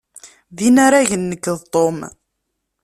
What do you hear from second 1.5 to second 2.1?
d Tom.